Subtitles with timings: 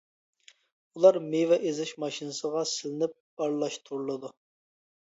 [0.95, 3.17] بۇلار مېۋە ئېزىش ماشىنىسىغا سېلىنىپ
[3.49, 4.37] ئارىلاشتۇرۇلىدۇ.